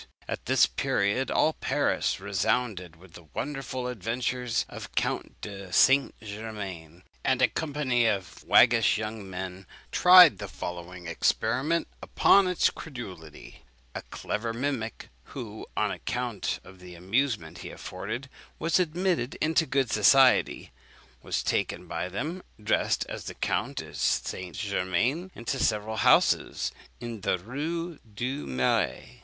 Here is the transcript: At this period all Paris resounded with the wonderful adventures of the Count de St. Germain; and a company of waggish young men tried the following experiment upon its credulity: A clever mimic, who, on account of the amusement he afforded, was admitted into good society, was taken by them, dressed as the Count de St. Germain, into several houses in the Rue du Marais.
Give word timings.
At 0.27 0.47
this 0.47 0.65
period 0.65 1.29
all 1.29 1.53
Paris 1.53 2.19
resounded 2.19 2.95
with 2.95 3.13
the 3.13 3.25
wonderful 3.35 3.85
adventures 3.87 4.65
of 4.67 4.85
the 4.85 4.89
Count 4.95 5.39
de 5.41 5.71
St. 5.71 6.19
Germain; 6.23 7.03
and 7.23 7.39
a 7.39 7.47
company 7.47 8.07
of 8.07 8.43
waggish 8.43 8.97
young 8.97 9.29
men 9.29 9.67
tried 9.91 10.39
the 10.39 10.47
following 10.47 11.05
experiment 11.05 11.87
upon 12.01 12.47
its 12.47 12.71
credulity: 12.71 13.61
A 13.93 14.01
clever 14.09 14.53
mimic, 14.55 15.09
who, 15.35 15.67
on 15.77 15.91
account 15.91 16.59
of 16.63 16.79
the 16.79 16.95
amusement 16.95 17.59
he 17.59 17.69
afforded, 17.69 18.27
was 18.57 18.79
admitted 18.79 19.37
into 19.39 19.67
good 19.67 19.91
society, 19.91 20.71
was 21.21 21.43
taken 21.43 21.85
by 21.87 22.09
them, 22.09 22.41
dressed 22.59 23.05
as 23.07 23.25
the 23.25 23.35
Count 23.35 23.77
de 23.77 23.93
St. 23.93 24.55
Germain, 24.57 25.29
into 25.35 25.59
several 25.59 25.97
houses 25.97 26.71
in 26.99 27.21
the 27.21 27.37
Rue 27.37 27.99
du 28.15 28.47
Marais. 28.47 29.19